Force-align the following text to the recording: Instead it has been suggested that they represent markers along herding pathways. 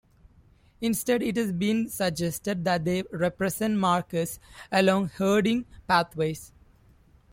Instead 0.81 1.21
it 1.21 1.37
has 1.37 1.51
been 1.51 1.87
suggested 1.87 2.65
that 2.65 2.83
they 2.85 3.03
represent 3.11 3.77
markers 3.77 4.39
along 4.71 5.09
herding 5.09 5.65
pathways. 5.87 6.51